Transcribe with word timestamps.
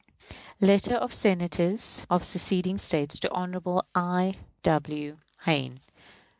__Letter 0.67 0.95
of 0.95 1.13
Senators 1.13 2.07
of 2.09 2.23
seceding 2.23 2.79
States 2.79 3.19
to 3.19 3.29
Hon. 3.31 3.83
I. 3.93 4.33
W. 4.63 5.19
Hayne. 5.45 5.79